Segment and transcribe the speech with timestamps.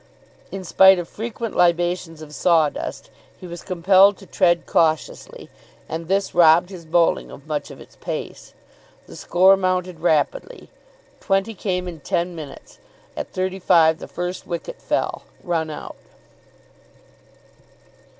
[0.49, 5.47] In spite of frequent libations of sawdust, he was compelled to tread cautiously,
[5.87, 8.55] and this robbed his bowling of much of its pace.
[9.05, 10.71] The score mounted rapidly.
[11.19, 12.79] Twenty came in ten minutes.
[13.15, 15.97] At thirty five the first wicket fell, run out.